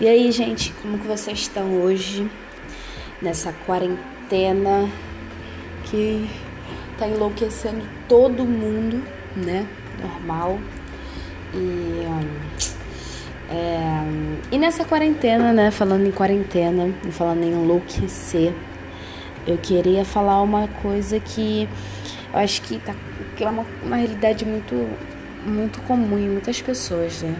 E 0.00 0.06
aí, 0.06 0.30
gente, 0.30 0.72
como 0.80 0.96
que 0.96 1.08
vocês 1.08 1.40
estão 1.40 1.82
hoje 1.82 2.30
nessa 3.20 3.52
quarentena 3.66 4.88
que 5.90 6.30
tá 6.96 7.08
enlouquecendo 7.08 7.82
todo 8.06 8.44
mundo, 8.44 9.02
né? 9.34 9.66
Normal. 10.00 10.60
E, 11.52 12.06
é, 13.50 14.52
e 14.52 14.58
nessa 14.58 14.84
quarentena, 14.84 15.52
né? 15.52 15.72
Falando 15.72 16.06
em 16.06 16.12
quarentena 16.12 16.94
falando 17.10 17.42
em 17.42 17.50
enlouquecer, 17.50 18.54
eu 19.48 19.58
queria 19.58 20.04
falar 20.04 20.40
uma 20.42 20.68
coisa 20.80 21.18
que 21.18 21.68
eu 22.32 22.38
acho 22.38 22.62
que, 22.62 22.78
tá, 22.78 22.94
que 23.36 23.42
é 23.42 23.48
uma, 23.48 23.66
uma 23.82 23.96
realidade 23.96 24.44
muito, 24.44 24.88
muito 25.44 25.80
comum 25.82 26.18
em 26.18 26.28
muitas 26.28 26.62
pessoas, 26.62 27.20
né? 27.22 27.34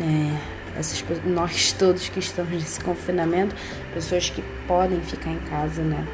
É, 0.00 0.53
essas, 0.78 1.04
nós 1.24 1.72
todos 1.72 2.08
que 2.08 2.18
estamos 2.18 2.52
nesse 2.52 2.80
confinamento, 2.80 3.54
pessoas 3.92 4.30
que 4.30 4.42
podem 4.66 5.00
ficar 5.00 5.30
em 5.30 5.38
casa, 5.50 5.82
né? 5.82 6.06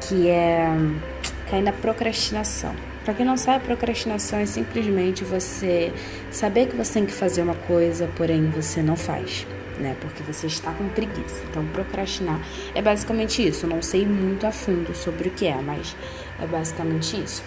Que 0.00 0.28
é 0.28 0.68
cair 1.50 1.62
na 1.62 1.72
procrastinação. 1.72 2.74
Para 3.04 3.14
quem 3.14 3.24
não 3.24 3.36
sabe, 3.36 3.64
procrastinação 3.64 4.40
é 4.40 4.46
simplesmente 4.46 5.22
você 5.22 5.92
saber 6.30 6.66
que 6.66 6.76
você 6.76 6.94
tem 6.94 7.06
que 7.06 7.12
fazer 7.12 7.42
uma 7.42 7.54
coisa, 7.54 8.08
porém 8.16 8.50
você 8.50 8.82
não 8.82 8.96
faz, 8.96 9.46
né? 9.78 9.96
Porque 10.00 10.22
você 10.24 10.48
está 10.48 10.72
com 10.72 10.88
preguiça. 10.88 11.40
Então, 11.48 11.64
procrastinar 11.66 12.40
é 12.74 12.82
basicamente 12.82 13.46
isso. 13.46 13.66
Eu 13.66 13.70
não 13.70 13.80
sei 13.80 14.04
muito 14.04 14.44
a 14.44 14.50
fundo 14.50 14.92
sobre 14.94 15.28
o 15.28 15.30
que 15.30 15.46
é, 15.46 15.54
mas 15.54 15.94
é 16.42 16.46
basicamente 16.46 17.16
isso. 17.22 17.44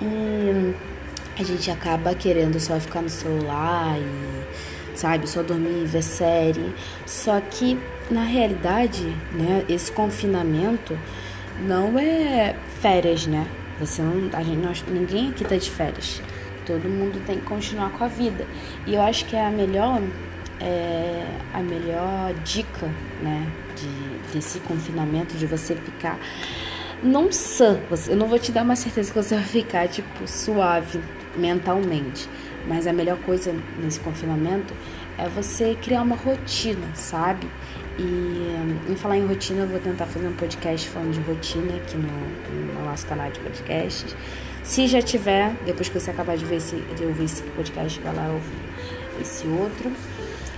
E 0.00 0.74
a 1.38 1.44
gente 1.44 1.70
acaba 1.70 2.14
querendo 2.14 2.58
só 2.58 2.78
ficar 2.80 3.02
no 3.02 3.10
celular 3.10 3.98
e 3.98 4.42
sabe? 5.02 5.28
Só 5.28 5.42
dormir, 5.42 5.84
ver 5.84 6.02
série. 6.02 6.72
Só 7.04 7.40
que 7.40 7.78
na 8.10 8.22
realidade, 8.22 9.04
né, 9.32 9.64
esse 9.68 9.90
confinamento 9.90 10.96
não 11.66 11.98
é 11.98 12.54
férias, 12.80 13.26
né? 13.26 13.46
Você 13.80 14.00
não, 14.00 14.30
a 14.32 14.42
gente, 14.42 14.58
nós, 14.58 14.84
ninguém 14.88 15.30
aqui 15.30 15.44
tá 15.44 15.56
de 15.56 15.70
férias. 15.70 16.22
Todo 16.64 16.88
mundo 16.88 17.20
tem 17.26 17.38
que 17.38 17.44
continuar 17.44 17.90
com 17.90 18.04
a 18.04 18.08
vida. 18.08 18.46
E 18.86 18.94
eu 18.94 19.02
acho 19.02 19.24
que 19.26 19.34
é 19.34 19.44
a 19.44 19.50
melhor 19.50 20.00
é, 20.60 21.26
a 21.52 21.58
melhor 21.58 22.32
dica, 22.44 22.86
né, 23.20 23.48
de, 23.76 24.32
desse 24.32 24.60
confinamento, 24.60 25.36
de 25.36 25.46
você 25.46 25.74
ficar 25.74 26.16
não 27.02 27.32
sã. 27.32 27.80
Eu 28.08 28.16
não 28.16 28.28
vou 28.28 28.38
te 28.38 28.52
dar 28.52 28.62
uma 28.62 28.76
certeza 28.76 29.12
que 29.12 29.20
você 29.20 29.34
vai 29.34 29.44
ficar, 29.44 29.88
tipo, 29.88 30.28
suave 30.28 31.00
mentalmente. 31.36 32.28
Mas 32.66 32.86
a 32.86 32.92
melhor 32.92 33.18
coisa 33.18 33.54
nesse 33.82 34.00
confinamento 34.00 34.74
é 35.18 35.28
você 35.28 35.76
criar 35.80 36.02
uma 36.02 36.16
rotina, 36.16 36.86
sabe? 36.94 37.48
E 37.98 38.90
em 38.90 38.96
falar 38.96 39.18
em 39.18 39.26
rotina, 39.26 39.62
eu 39.62 39.68
vou 39.68 39.80
tentar 39.80 40.06
fazer 40.06 40.26
um 40.26 40.32
podcast 40.32 40.88
falando 40.88 41.12
de 41.12 41.20
rotina 41.20 41.76
aqui 41.76 41.96
no, 41.96 42.74
no 42.74 42.84
nosso 42.84 43.06
canal 43.06 43.30
de 43.30 43.38
podcasts. 43.40 44.16
Se 44.62 44.86
já 44.86 45.02
tiver, 45.02 45.52
depois 45.66 45.88
que 45.88 45.98
você 45.98 46.10
acabar 46.10 46.36
de 46.36 46.44
ver 46.44 46.56
esse, 46.56 46.76
de 46.76 47.04
ouvir 47.04 47.24
esse 47.24 47.42
podcast, 47.42 48.00
vai 48.00 48.14
lá 48.14 48.28
ouvir 48.28 49.20
esse 49.20 49.46
outro. 49.46 49.92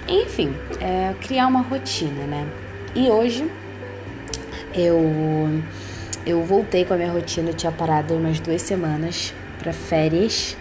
Enfim, 0.07 0.55
é 0.81 1.15
criar 1.21 1.47
uma 1.47 1.63
rotina, 1.63 2.27
né? 2.27 2.47
E 2.95 3.09
hoje 3.09 3.51
eu 4.75 5.01
eu 6.27 6.43
voltei 6.43 6.85
com 6.85 6.95
a 6.95 6.97
minha 6.97 7.11
rotina, 7.11 7.51
eu 7.51 7.55
tinha 7.55 7.73
parado 7.73 8.15
umas 8.15 8.41
duas 8.41 8.63
semanas 8.63 9.35
para 9.59 9.73
férias 9.73 10.57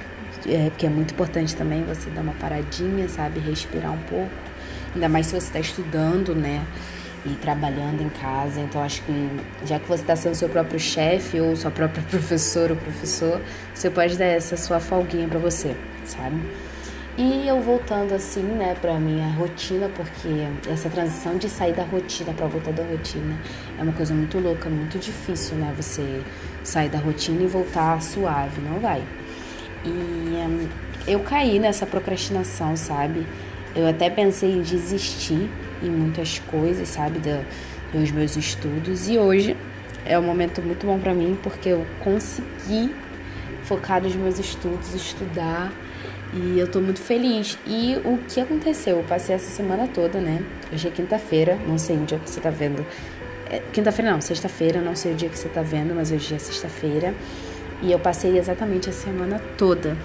é, 0.48 0.70
porque 0.70 0.86
é 0.86 0.90
muito 0.90 1.14
importante 1.14 1.56
também 1.56 1.84
você 1.84 2.10
dar 2.10 2.22
uma 2.22 2.34
paradinha, 2.34 3.08
sabe? 3.08 3.40
Respirar 3.40 3.92
um 3.92 4.02
pouco. 4.04 4.32
Ainda 4.94 5.10
mais 5.10 5.28
se 5.28 5.34
você 5.34 5.48
está 5.48 5.60
estudando, 5.60 6.36
né? 6.36 6.66
E 7.26 7.30
trabalhando 7.36 8.02
em 8.02 8.10
casa. 8.10 8.60
Então, 8.60 8.84
acho 8.84 9.02
que 9.04 9.30
já 9.66 9.80
que 9.80 9.88
você 9.88 10.04
está 10.04 10.16
sendo 10.16 10.36
seu 10.36 10.50
próprio 10.50 10.80
chefe 10.80 11.40
ou 11.40 11.56
sua 11.56 11.72
própria 11.72 12.04
professora 12.10 12.74
ou 12.74 12.80
professor, 12.80 13.42
você 13.74 13.90
pode 13.90 14.18
dar 14.18 14.26
essa 14.26 14.58
sua 14.58 14.80
folguinha 14.80 15.28
para 15.28 15.40
você, 15.40 15.76
sabe? 16.06 16.38
E 17.16 17.48
eu 17.48 17.62
voltando 17.62 18.14
assim, 18.16 18.42
né, 18.42 18.76
pra 18.82 19.00
minha 19.00 19.28
rotina, 19.36 19.88
porque 19.96 20.48
essa 20.68 20.90
transição 20.90 21.38
de 21.38 21.48
sair 21.48 21.72
da 21.74 21.84
rotina 21.84 22.34
para 22.34 22.48
voltar 22.48 22.74
da 22.74 22.84
rotina 22.84 23.38
é 23.78 23.84
uma 23.84 23.94
coisa 23.94 24.16
muito 24.16 24.40
louca, 24.40 24.68
muito 24.68 24.98
difícil, 24.98 25.56
né? 25.58 25.72
Você 25.78 26.24
sair 26.64 26.90
da 26.90 26.98
rotina 26.98 27.44
e 27.44 27.46
voltar 27.46 28.02
suave, 28.02 28.60
não 28.62 28.80
vai. 28.80 29.04
E 29.86 29.90
um, 29.90 30.68
eu 31.08 31.20
caí 31.20 31.60
nessa 31.60 31.86
procrastinação, 31.86 32.76
sabe? 32.76 33.26
Eu 33.76 33.88
até 33.88 34.10
pensei 34.10 34.52
em 34.52 34.62
desistir 34.62 35.50
em 35.82 35.90
muitas 35.90 36.40
coisas, 36.40 36.88
sabe, 36.88 37.20
da, 37.20 37.42
dos 37.92 38.12
meus 38.12 38.36
estudos. 38.36 39.10
E 39.10 39.18
hoje 39.18 39.58
é 40.06 40.18
um 40.18 40.24
momento 40.24 40.62
muito 40.62 40.86
bom 40.86 41.00
para 41.00 41.14
mim 41.14 41.38
porque 41.42 41.70
eu 41.70 41.86
consegui 42.04 42.94
focar 43.64 44.02
nos 44.02 44.16
meus 44.16 44.40
estudos, 44.40 44.94
estudar 44.94 45.72
e 46.34 46.60
eu 46.60 46.68
tô 46.68 46.80
muito 46.82 47.02
feliz. 47.02 47.58
E 47.66 47.96
o 48.04 48.18
que 48.18 48.40
aconteceu? 48.40 48.98
Eu 48.98 49.04
passei 49.04 49.36
essa 49.36 49.50
semana 49.50 49.88
toda, 49.88 50.20
né? 50.20 50.44
Hoje 50.72 50.88
é 50.88 50.92
quinta-feira, 50.92 51.58
não 51.68 51.78
sei 51.78 51.98
o 51.98 52.06
dia 52.06 52.20
que 52.20 52.30
você 52.30 52.42
tá 52.42 52.50
vendo. 52.50 52.86
É, 53.50 53.62
quinta-feira 53.72 54.12
não, 54.12 54.22
sexta-feira, 54.22 54.82
não 54.82 54.96
sei 54.96 55.14
o 55.14 55.16
dia 55.16 55.30
que 55.30 55.38
você 55.38 55.50
tá 55.50 55.62
vendo, 55.62 55.94
mas 55.94 56.12
hoje 56.12 56.34
é 56.34 56.40
sexta-feira. 56.40 57.14
E 57.84 57.92
eu 57.92 58.00
passei 58.00 58.38
exatamente 58.38 58.90
a 58.90 58.94
semana 58.94 59.40
toda 59.58 59.96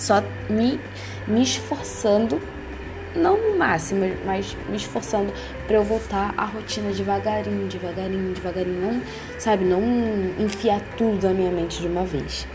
só 0.00 0.22
me, 0.48 0.80
me 1.26 1.42
esforçando, 1.42 2.40
não 3.14 3.36
no 3.36 3.58
máximo, 3.58 4.06
mas 4.24 4.56
me 4.68 4.76
esforçando 4.76 5.32
para 5.66 5.76
eu 5.76 5.84
voltar 5.84 6.32
à 6.36 6.44
rotina 6.44 6.90
devagarinho, 6.92 7.68
devagarinho, 7.68 8.32
devagarinho, 8.32 8.80
não, 8.80 9.02
sabe, 9.38 9.64
não 9.64 9.82
enfiar 10.38 10.80
tudo 10.96 11.28
na 11.28 11.34
minha 11.34 11.50
mente 11.50 11.80
de 11.80 11.86
uma 11.86 12.04
vez. 12.04 12.46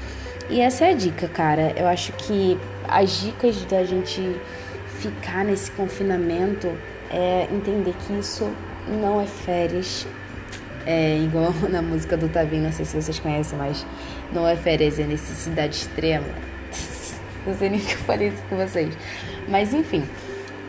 E 0.49 0.61
essa 0.61 0.85
é 0.85 0.91
a 0.91 0.93
dica, 0.93 1.27
cara. 1.27 1.73
Eu 1.75 1.87
acho 1.87 2.11
que 2.13 2.57
as 2.87 3.21
dicas 3.21 3.63
da 3.65 3.83
gente 3.83 4.21
ficar 4.99 5.43
nesse 5.43 5.71
confinamento 5.71 6.71
é 7.09 7.47
entender 7.51 7.93
que 8.05 8.19
isso 8.19 8.49
não 8.87 9.19
é 9.19 9.25
férias, 9.25 10.07
é 10.85 11.17
igual 11.17 11.53
na 11.69 11.81
música 11.81 12.15
do 12.15 12.29
Tavinho, 12.29 12.63
não 12.63 12.71
sei 12.71 12.85
se 12.85 13.01
vocês 13.01 13.19
conhecem, 13.19 13.57
mas 13.57 13.85
não 14.31 14.47
é 14.47 14.55
férias, 14.55 14.99
é 14.99 15.05
necessidade 15.05 15.75
extrema. 15.75 16.27
Não 17.45 17.55
sei 17.55 17.69
nem 17.69 17.79
que 17.79 17.93
eu 17.93 17.99
falei 17.99 18.29
isso 18.29 18.41
com 18.49 18.55
vocês. 18.57 18.97
Mas 19.47 19.71
enfim, 19.71 20.03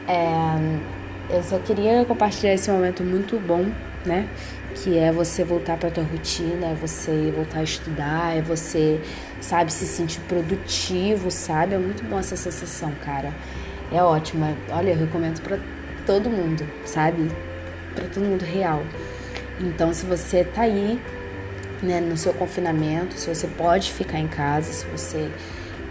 é, 0.07 1.35
eu 1.35 1.43
só 1.43 1.59
queria 1.59 2.05
compartilhar 2.05 2.53
esse 2.53 2.71
momento 2.71 3.03
muito 3.03 3.41
bom, 3.41 3.65
né? 4.05 4.29
Que 4.75 4.99
é 4.99 5.11
você 5.11 5.43
voltar 5.43 5.79
para 5.79 5.91
tua 5.91 6.05
rotina, 6.05 6.67
é 6.67 6.75
você 6.75 7.33
voltar 7.35 7.61
a 7.61 7.63
estudar, 7.63 8.37
é 8.37 8.43
você, 8.43 9.01
sabe, 9.41 9.73
se 9.73 9.87
sentir 9.87 10.21
produtivo, 10.29 11.31
sabe? 11.31 11.75
É 11.75 11.79
muito 11.79 12.05
bom 12.05 12.19
essa 12.19 12.37
sensação, 12.37 12.93
cara. 13.03 13.33
É 13.91 14.03
ótima. 14.03 14.55
Olha, 14.71 14.91
eu 14.91 14.99
recomendo 14.99 15.41
para 15.41 15.59
todo 16.07 16.29
mundo, 16.29 16.65
sabe? 16.85 17.31
Para 17.95 18.05
todo 18.07 18.25
mundo 18.25 18.45
real. 18.45 18.83
Então, 19.61 19.93
se 19.93 20.05
você 20.05 20.45
tá 20.45 20.63
aí, 20.63 21.01
né, 21.83 22.01
no 22.01 22.17
seu 22.17 22.33
confinamento, 22.35 23.15
se 23.15 23.29
você 23.29 23.47
pode 23.47 23.93
ficar 23.93 24.19
em 24.19 24.29
casa, 24.29 24.73
se 24.73 24.87
você 24.87 25.31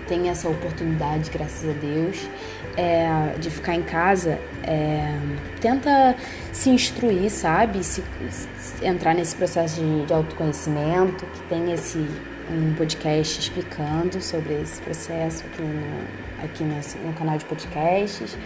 tem 0.07 0.29
essa 0.29 0.47
oportunidade, 0.47 1.31
graças 1.31 1.67
a 1.67 1.73
Deus, 1.73 2.29
é, 2.77 3.35
de 3.39 3.49
ficar 3.49 3.75
em 3.75 3.81
casa, 3.81 4.39
é, 4.63 5.17
tenta 5.59 6.15
se 6.51 6.69
instruir, 6.69 7.31
sabe? 7.31 7.83
Se, 7.83 8.03
se 8.29 8.85
entrar 8.85 9.13
nesse 9.15 9.35
processo 9.35 9.81
de, 9.81 10.05
de, 10.05 10.13
autoconhecimento, 10.13 11.25
que 11.25 11.41
tem 11.43 11.71
esse 11.71 12.05
um 12.47 12.75
podcast 12.75 13.39
explicando 13.39 14.21
sobre 14.21 14.53
esse 14.61 14.79
processo 14.79 15.43
aqui 15.47 15.63
no, 15.63 16.45
aqui 16.45 16.63
nesse, 16.63 16.97
no 16.99 17.11
canal 17.13 17.37
de 17.37 17.45
podcasts. 17.45 18.37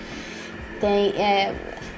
Tem, 0.79 1.09
é, 1.21 1.53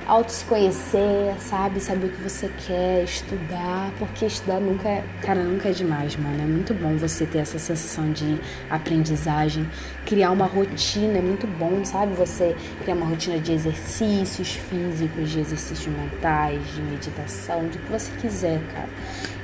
auto 0.08 0.32
se 0.32 0.44
conhecer, 0.46 1.36
sabe? 1.40 1.80
Saber 1.80 2.08
o 2.08 2.10
que 2.10 2.22
você 2.22 2.50
quer, 2.68 3.04
estudar, 3.04 3.92
porque 3.98 4.26
estudar 4.26 4.60
nunca 4.60 4.90
é, 4.90 5.04
cara, 5.22 5.44
nunca 5.44 5.70
é 5.70 5.72
demais, 5.72 6.16
mano. 6.16 6.42
É 6.42 6.46
muito 6.46 6.74
bom 6.74 6.96
você 6.98 7.26
ter 7.26 7.40
essa 7.40 7.60
sensação 7.60 8.12
de 8.12 8.40
aprendizagem, 8.70 9.68
criar 10.06 10.32
uma 10.32 10.46
rotina, 10.46 11.18
é 11.18 11.22
muito 11.22 11.48
bom, 11.48 11.84
sabe? 11.86 12.14
Você 12.16 12.56
criar 12.82 12.96
uma 12.96 13.06
rotina 13.06 13.40
de 13.40 13.54
exercícios 13.54 14.56
físicos, 14.56 15.30
de 15.30 15.40
exercícios 15.40 15.88
mentais, 15.88 16.62
de 16.74 16.82
meditação, 16.82 17.66
do 17.68 17.78
que 17.78 17.92
você 17.92 18.12
quiser, 18.20 18.60
cara. 18.74 18.90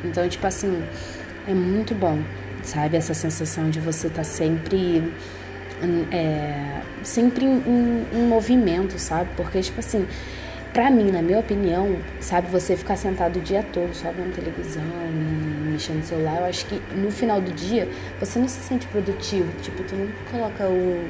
Então, 0.03 0.27
tipo 0.27 0.45
assim, 0.45 0.83
é 1.47 1.53
muito 1.53 1.95
bom, 1.95 2.19
sabe? 2.63 2.97
Essa 2.97 3.13
sensação 3.13 3.69
de 3.69 3.79
você 3.79 4.07
estar 4.07 4.17
tá 4.17 4.23
sempre 4.23 5.03
é, 6.11 6.81
sempre 7.03 7.45
em, 7.45 7.57
em, 7.57 8.05
em, 8.13 8.27
movimento, 8.27 8.97
sabe? 8.97 9.29
Porque, 9.35 9.61
tipo 9.61 9.79
assim, 9.79 10.07
pra 10.77 10.91
mim, 10.91 11.09
na 11.09 11.23
minha 11.23 11.39
opinião, 11.39 11.97
sabe, 12.19 12.51
você 12.51 12.77
ficar 12.77 12.95
sentado 12.97 13.39
o 13.39 13.41
dia 13.41 13.65
todo 13.73 13.91
só 13.95 14.11
vendo 14.11 14.35
televisão 14.35 14.83
e 15.09 15.71
mexendo 15.71 15.97
no 15.97 16.03
celular, 16.03 16.41
eu 16.41 16.45
acho 16.45 16.67
que 16.67 16.79
no 16.95 17.09
final 17.09 17.41
do 17.41 17.51
dia 17.51 17.89
você 18.19 18.37
não 18.37 18.47
se 18.47 18.59
sente 18.59 18.85
produtivo. 18.85 19.51
Tipo, 19.63 19.81
tu 19.81 19.95
não 19.95 20.07
coloca 20.31 20.69
o, 20.69 21.09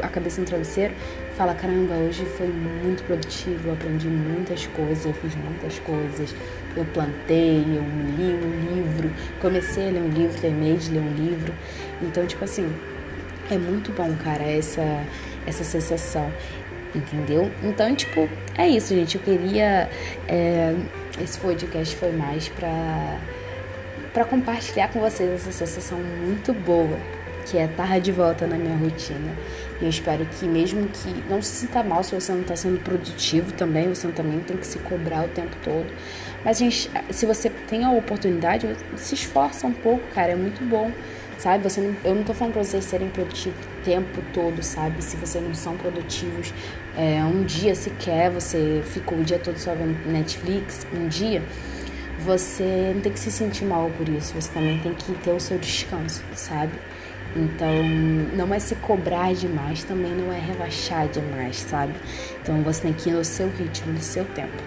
a 0.00 0.06
cabeça 0.06 0.40
no 0.40 0.46
travesseiro 0.46 0.94
fala: 1.36 1.52
caramba, 1.52 1.94
hoje 1.94 2.24
foi 2.38 2.46
muito 2.46 3.02
produtivo, 3.02 3.70
eu 3.70 3.72
aprendi 3.72 4.06
muitas 4.06 4.68
coisas, 4.68 5.04
eu 5.04 5.14
fiz 5.14 5.34
muitas 5.34 5.80
coisas, 5.80 6.32
eu 6.76 6.84
plantei, 6.94 7.58
eu 7.58 7.82
li 8.16 8.32
um 8.34 8.76
livro, 8.76 9.10
comecei 9.40 9.88
a 9.88 9.90
ler 9.90 10.02
um 10.02 10.10
livro, 10.10 10.40
terminei 10.40 10.76
de 10.76 10.92
ler 10.92 11.00
um 11.00 11.12
livro. 11.14 11.52
Então, 12.00 12.24
tipo 12.24 12.44
assim, 12.44 12.72
é 13.50 13.58
muito 13.58 13.90
bom, 13.90 14.14
cara, 14.22 14.44
essa, 14.44 15.04
essa 15.44 15.64
sensação, 15.64 16.32
entendeu? 16.94 17.50
Então, 17.62 17.94
tipo, 17.94 18.28
é 18.56 18.68
isso, 18.68 18.94
gente. 18.94 19.16
Eu 19.16 19.22
queria. 19.22 19.88
É, 20.28 20.74
esse 21.20 21.38
podcast 21.38 21.94
foi 21.96 22.12
mais 22.12 22.48
pra, 22.48 23.18
pra 24.12 24.24
compartilhar 24.24 24.88
com 24.88 25.00
vocês 25.00 25.30
essa 25.30 25.52
sensação 25.52 25.98
muito 25.98 26.52
boa 26.52 26.98
que 27.44 27.58
é 27.58 27.64
estar 27.64 28.00
de 28.00 28.12
volta 28.12 28.46
na 28.46 28.56
minha 28.56 28.76
rotina. 28.76 29.32
E 29.80 29.84
eu 29.84 29.90
espero 29.90 30.24
que, 30.26 30.46
mesmo 30.46 30.88
que 30.88 31.24
não 31.28 31.42
se 31.42 31.66
sinta 31.66 31.82
mal 31.82 32.02
se 32.02 32.14
você 32.14 32.32
não 32.32 32.42
está 32.42 32.56
sendo 32.56 32.80
produtivo 32.80 33.52
também, 33.52 33.88
você 33.88 34.08
também 34.08 34.40
tem 34.40 34.56
que 34.56 34.66
se 34.66 34.78
cobrar 34.78 35.24
o 35.24 35.28
tempo 35.28 35.56
todo. 35.62 35.86
Mas, 36.44 36.58
gente, 36.58 36.90
se 37.10 37.26
você 37.26 37.50
tem 37.50 37.84
a 37.84 37.90
oportunidade, 37.90 38.76
se 38.96 39.14
esforça 39.14 39.66
um 39.66 39.72
pouco, 39.72 40.02
cara, 40.14 40.32
é 40.32 40.36
muito 40.36 40.64
bom. 40.64 40.90
Sabe, 41.42 41.68
você 41.68 41.80
não, 41.80 41.96
eu 42.04 42.14
não 42.14 42.22
tô 42.22 42.32
falando 42.32 42.52
pra 42.52 42.62
vocês 42.62 42.84
serem 42.84 43.08
produtivos 43.08 43.58
o 43.58 43.84
tempo 43.84 44.22
todo, 44.32 44.62
sabe? 44.62 45.02
Se 45.02 45.16
vocês 45.16 45.42
não 45.42 45.52
são 45.52 45.76
produtivos, 45.76 46.54
é, 46.96 47.20
um 47.24 47.42
dia 47.42 47.74
sequer 47.74 48.30
você 48.30 48.80
ficou 48.86 49.18
o 49.18 49.24
dia 49.24 49.40
todo 49.40 49.58
só 49.58 49.74
vendo 49.74 50.08
Netflix, 50.08 50.86
um 50.94 51.08
dia, 51.08 51.42
você 52.20 52.92
não 52.94 53.00
tem 53.00 53.10
que 53.10 53.18
se 53.18 53.32
sentir 53.32 53.64
mal 53.64 53.90
por 53.98 54.08
isso. 54.08 54.32
Você 54.34 54.52
também 54.52 54.78
tem 54.78 54.94
que 54.94 55.12
ter 55.14 55.32
o 55.32 55.40
seu 55.40 55.58
descanso, 55.58 56.22
sabe? 56.32 56.74
Então, 57.34 57.74
não 58.36 58.54
é 58.54 58.60
se 58.60 58.76
cobrar 58.76 59.34
demais, 59.34 59.82
também 59.82 60.12
não 60.12 60.32
é 60.32 60.38
rebaixar 60.38 61.08
demais, 61.08 61.56
sabe? 61.56 61.94
Então, 62.40 62.62
você 62.62 62.82
tem 62.82 62.92
que 62.92 63.10
ir 63.10 63.14
no 63.14 63.24
seu 63.24 63.48
ritmo, 63.48 63.92
no 63.92 64.00
seu 64.00 64.24
tempo. 64.26 64.62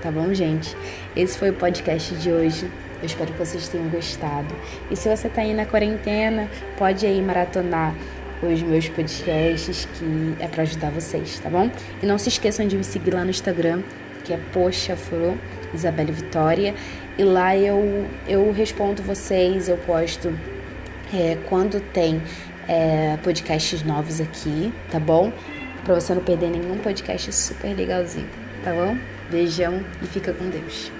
Tá 0.00 0.10
bom, 0.10 0.32
gente? 0.32 0.74
Esse 1.14 1.36
foi 1.36 1.50
o 1.50 1.54
podcast 1.54 2.14
de 2.14 2.32
hoje. 2.32 2.70
Eu 3.04 3.06
espero 3.06 3.30
que 3.32 3.38
vocês 3.38 3.68
tenham 3.68 3.86
gostado. 3.90 4.56
E 4.90 4.96
se 4.96 5.14
você 5.14 5.28
tá 5.28 5.42
aí 5.42 5.52
na 5.52 5.66
quarentena, 5.66 6.48
pode 6.78 7.04
aí 7.04 7.20
maratonar 7.20 7.94
os 8.42 8.62
meus 8.62 8.88
podcasts, 8.88 9.86
que 9.92 10.34
é 10.40 10.48
para 10.48 10.62
ajudar 10.62 10.90
vocês, 10.90 11.38
tá 11.38 11.50
bom? 11.50 11.70
E 12.02 12.06
não 12.06 12.16
se 12.16 12.30
esqueçam 12.30 12.66
de 12.66 12.78
me 12.78 12.82
seguir 12.82 13.12
lá 13.12 13.22
no 13.22 13.28
Instagram, 13.28 13.82
que 14.24 14.32
é 14.32 14.40
Poxa 14.54 14.96
Fro, 14.96 15.38
Isabelle 15.74 16.12
Vitória. 16.12 16.74
E 17.18 17.24
lá 17.24 17.54
eu, 17.54 18.06
eu 18.26 18.50
respondo 18.52 19.02
vocês, 19.02 19.68
eu 19.68 19.76
posto 19.76 20.32
é, 21.12 21.36
quando 21.46 21.80
tem 21.92 22.22
é, 22.66 23.18
podcasts 23.22 23.82
novos 23.82 24.18
aqui, 24.18 24.72
tá 24.90 24.98
bom? 24.98 25.30
Pra 25.84 25.94
você 25.94 26.14
não 26.14 26.22
perder 26.24 26.48
nenhum 26.48 26.78
podcast 26.78 27.30
super 27.34 27.76
legalzinho, 27.76 28.30
tá 28.64 28.72
bom? 28.72 28.96
Beijão 29.30 29.84
e 30.02 30.06
fica 30.06 30.32
com 30.32 30.48
Deus. 30.48 30.90